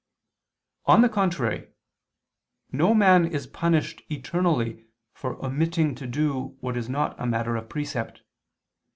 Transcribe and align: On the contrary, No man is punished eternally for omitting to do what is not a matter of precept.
On 0.85 1.03
the 1.03 1.09
contrary, 1.09 1.67
No 2.71 2.95
man 2.95 3.23
is 3.23 3.45
punished 3.45 4.01
eternally 4.09 4.87
for 5.13 5.35
omitting 5.45 5.93
to 5.93 6.07
do 6.07 6.57
what 6.59 6.75
is 6.75 6.89
not 6.89 7.15
a 7.21 7.27
matter 7.27 7.55
of 7.55 7.69
precept. 7.69 8.23